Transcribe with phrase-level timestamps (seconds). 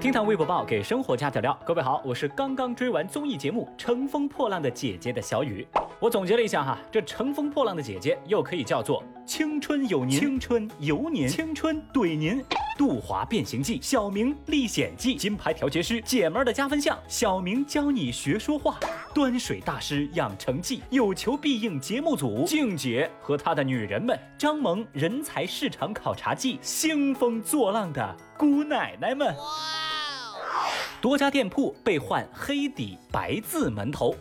[0.00, 1.56] 听堂微博报给生活加点料。
[1.62, 5.66] 各位好，我是刚刚追完综艺节目《乘风破浪的姐姐》的小雨。
[5.98, 12.42] 我总结了一下哈，这乘风破浪的姐姐又可以叫做青春有您，青春有您，青春怼您。
[12.78, 18.78] 杜华变形记，小明历险记，金牌调节师，姐们儿的加分项，小明教你学说话，
[19.12, 29.36] 端水大师养成记，有求必应节目组，静姐和她的女人们，张萌人才市场考察记，兴风作浪的姑奶奶们。
[31.00, 34.14] 多家店铺被换黑底白字门头。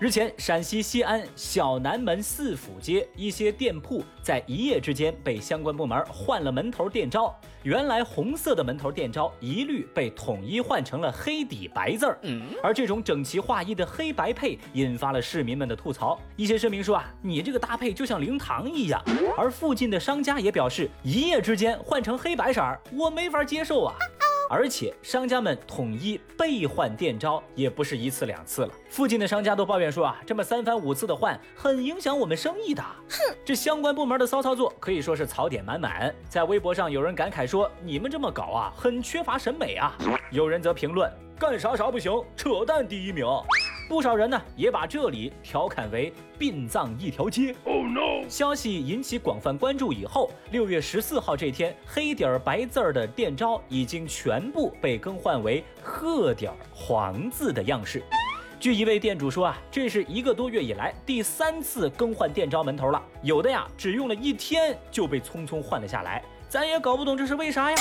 [0.00, 12.18] 日前，陕西西安小南门四府街一些店铺在一夜之间被相关部门换了门头店招，原来红色的门头店招一律被统一换成了黑底白字儿。
[12.62, 16.18] 而这种整齐划一的黑白配引发了市民们的吐槽。
[16.36, 19.02] 一些市民说啊，你这个搭配就像灵堂一样。
[19.36, 23.94] 而附近的商家也表示，一夜之间换成黑白色儿，我没法接受啊。
[24.48, 32.82] 而且商家们统一备换店招也不是一次两次了，附近的商家都抱怨说啊，这么三番五次的换，很影响我们生意的。
[32.82, 36.14] 哼，这相关部门的骚操作可以说是槽点满满。
[36.28, 39.96] 在微博上有人感慨说，你们这么搞啊，很缺乏审美啊。
[40.30, 43.26] 有人则评论，干啥啥不行，扯淡第一名。
[43.88, 47.54] 不少人呢也把这里调侃为殡葬一条街。
[47.64, 48.28] Oh no！
[48.28, 58.02] 消息引起广泛关注以后，六月十四号这天，黑底儿白字儿的店招已经全部被更换为褐底儿黄字的样式。
[58.60, 67.76] 据一位店主说啊，这是一个多月以来第三次更换店招门头了，有的呀只用了一天就被匆匆换了下来，咱也搞不懂这是为啥呀。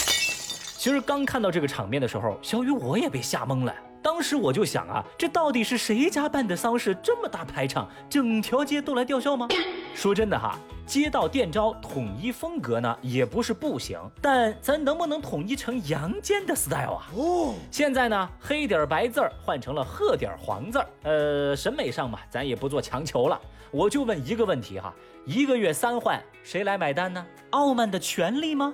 [0.77, 3.75] 其实刚看到这个场面的时候，小雨我也被吓懵了。
[4.01, 9.47] 当时我就想啊，这到底是谁家办的丧事这么大排场，整条街都来吊孝吗？
[9.93, 17.07] 说真的哈，街道店招统一风格呢也不是不行，但咱能不能统一成阳间的 style 啊？
[17.15, 23.39] 哦，现在呢黑底白字儿换成了褐底黄字儿，呃，审美上嘛，咱也不做强求了。
[23.71, 24.93] 我就问一个问题哈，
[25.25, 27.25] 一个月三换，谁来买单呢？
[27.49, 28.73] 傲慢的权利吗？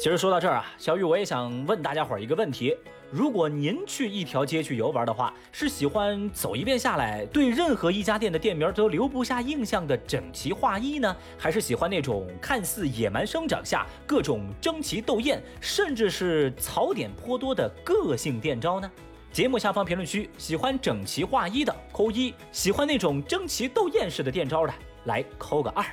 [0.00, 2.74] 其实说到这儿啊，小雨我也想问大家伙儿一个问题：
[3.12, 18.90] 如果您去一条街去游玩的话，是喜欢走一遍下来对任何一家店的店名都留不下印象的整齐划一呢，还是喜欢那种看似野蛮生长下各种争奇斗艳，甚至是槽点颇多的个性店招呢？
[19.30, 24.72] 节目下方评论区，喜欢整齐划一的扣一，喜欢那种争奇斗艳式的店招的
[25.04, 25.84] 来扣个二。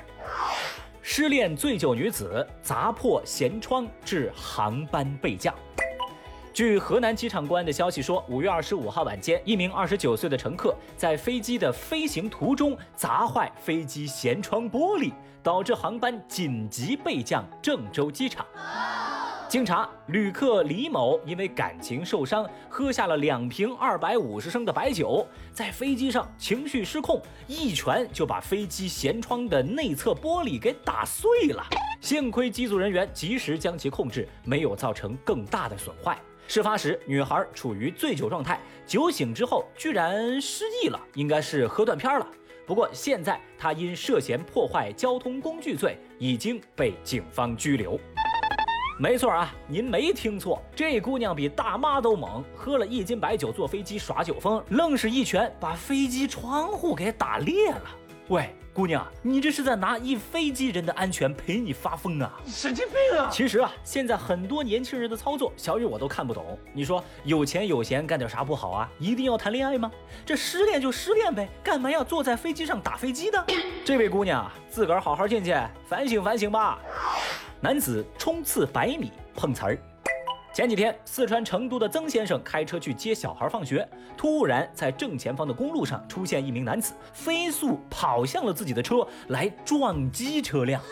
[1.02, 5.54] 失恋醉酒女子砸破舷窗致航班备降。
[6.52, 15.12] 据河南机场公安的消息说，五月二十五号晚间，一名二十九岁的乘客在飞机的飞行途中砸坏飞机舷窗玻璃，
[15.44, 18.44] 导致航班紧急备降郑州机场。
[19.48, 31.64] 经查，旅客李某因为感情受伤，喝下了两瓶二百五十升的白酒，在飞机上情绪失控，一拳就把飞机舷窗的内侧玻璃给打碎了。
[32.00, 36.18] 幸亏机组人员及时将其控制，没有造成更大的损坏。
[36.52, 42.26] 事发时，女孩处于醉酒状态，酒醒之后居然失忆了，应该是喝断片了。
[42.66, 47.96] 不过现在她因涉嫌破坏交通工具罪，已经被警方拘留。
[48.98, 57.84] 没错啊，您没听错，这姑娘比大妈都猛，喝了一斤白酒坐飞机耍酒疯，愣是一拳把飞机窗户给打裂了。
[58.26, 62.32] 喂，姑娘，你这是在拿一飞机人的安全陪你发疯啊？
[62.46, 63.28] 神经病啊！
[63.30, 66.56] 其实啊，现在很多年轻人的操作，小雨我都看不懂。
[66.72, 68.88] 你说有钱有闲干点啥不好啊？
[68.98, 69.90] 一定要谈恋爱吗？
[70.24, 73.44] 这失恋就失恋呗，干嘛要坐在飞机上打飞机呢？
[73.84, 75.52] 这位姑娘，自个儿好好进去
[75.88, 76.78] 反省反省吧。
[77.60, 79.78] 男子冲刺百米碰瓷儿。
[80.52, 90.82] 前几天，四川成都的曾先生开车去接小孩放学，突然在正前方的公路上出现一名男子，飞速跑向了自己的车，来撞击车辆。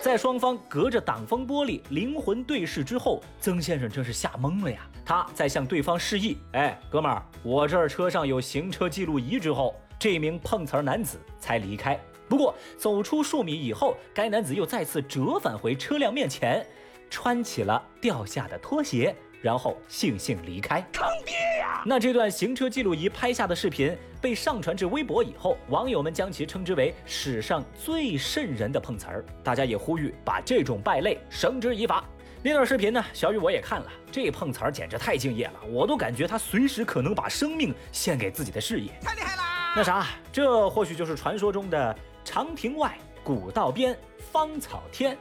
[0.00, 4.88] 在双方隔着挡风玻璃灵魂对视之后，曾先生真是吓懵了呀！
[5.04, 11.98] 他在向对方示意：“哎，哥们儿，我这儿车上有行车记录仪。”之后，这名碰瓷儿男子才离开。
[12.28, 16.64] 不过，走出数米以后，该男子又再次折返回车辆面前，
[17.10, 20.80] 穿起了掉下的拖鞋，然后悻悻离开。
[20.92, 21.82] 坑爹呀！
[21.86, 29.24] 那这段行车记录仪拍下的视频被上传至微博以后，网友们将其称之为史上最瘆人的碰瓷儿。
[29.42, 32.04] 大家也呼吁把这种败类绳之以法。
[32.42, 38.92] 那段视频呢，小雨我也看了，这碰瓷儿简直太敬业了，我都感觉他随时可能把生命献给自己的事业。
[39.02, 39.74] 太厉害啦！
[39.76, 41.96] 那啥，这或许就是传说中的。
[42.24, 43.98] 长亭外，古道边，
[44.30, 45.16] 芳草天。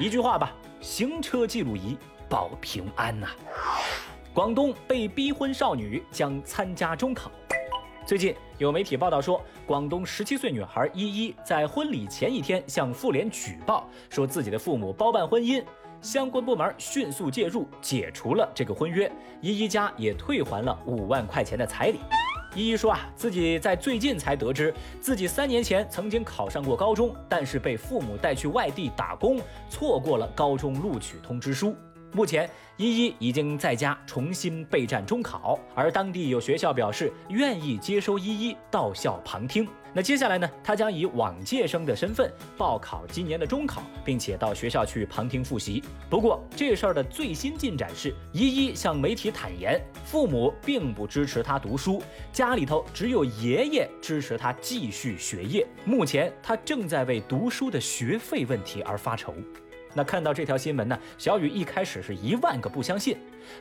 [0.00, 1.96] 一句话吧，行车记录仪
[2.28, 3.28] 保平安呐。
[4.32, 7.30] 广东被逼婚少女将参加中考。
[8.06, 15.62] 最近有媒体报道说，广东十七岁女孩依依在婚礼前一天向妇联举报，说自己的父母包办婚姻，
[16.00, 19.10] 相关部门迅速介入，解除了这个婚约，
[19.40, 22.00] 依依家也退还了五万块钱的彩礼。
[22.54, 31.76] 依依说啊，自己在最近才得知，自己三年前曾经考上过高中，但是被父母带去外地打工，错过了高中录取通知书。
[32.12, 39.68] 目前，依依已经在家重新备战中考，而当地有学校表示愿意接收依依到校旁听。
[39.92, 40.48] 那接下来呢？
[40.62, 45.82] 他将以往届生的身份报考今年的中考，并且到学校去旁听复习。
[46.08, 52.00] 不过，这事儿的最新进展是，依依向媒体坦言，父母并不支持他读书，
[52.32, 55.66] 家里头只有爷爷支持他继续学业。
[55.84, 59.34] 目前，他正在为读书的学费问题而发愁。
[59.92, 63.16] 那看到这条新闻呢，小雨一开始是一万个不相信。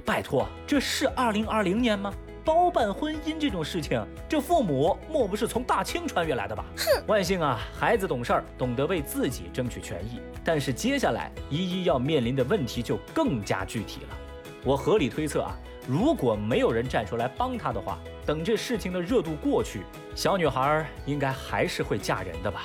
[0.05, 2.13] 拜托，这是二零二零年吗？
[2.43, 6.65] 包办婚姻这种事情，这父母莫不是从大清穿越来的吧？
[6.77, 7.03] 哼！
[7.07, 10.19] 万幸啊，孩子懂事儿，懂得为自己争取权益。
[10.43, 14.17] 但是接下来依依要面临的问题就更加具体了。
[14.63, 15.55] 我合理推测啊，
[15.87, 19.83] 如果没有人站出来帮她的话，等这事情的热度过去，
[20.15, 22.63] 小女孩应该还是会嫁人的吧？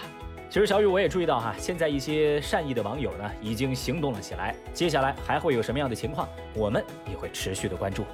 [0.50, 4.54] 其实小雨我也注意到哈，现在一些善意的网友呢已经行动了起来。
[4.72, 8.04] 接下来还会有什么样的情况，我们也会持续的关注。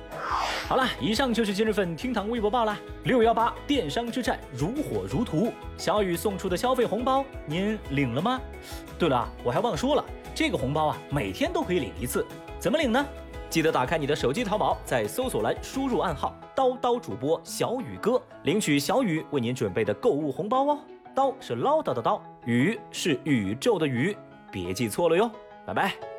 [0.70, 2.78] 好了，以上就是今日份厅堂微博报啦。
[3.02, 8.40] 六幺八电商之战如火如荼，小雨送出的消费红包您领了吗？
[8.96, 12.25] 对了啊，我还忘说了，这个红包啊每天都可以领一次，
[12.61, 13.05] 怎么领呢？
[13.49, 20.78] 记得打开你的手机淘宝，在搜索栏输入暗号“刀刀主播小雨哥”，领取小雨为您准备的购物红包哦。
[21.17, 24.17] 刀是唠叨的刀，宇是宇宙的宇，
[24.52, 25.28] 别记错了哟，
[25.67, 26.09] 拜拜。